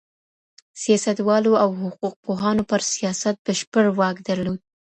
[0.81, 4.59] سياستوالو او حقوق پوهانو پر سياست بشپړ واک درلود.